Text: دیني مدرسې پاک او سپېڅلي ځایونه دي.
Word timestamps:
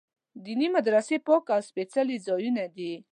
دیني 0.43 0.67
مدرسې 0.75 1.17
پاک 1.27 1.45
او 1.55 1.61
سپېڅلي 1.69 2.17
ځایونه 2.27 2.63
دي. 2.75 2.93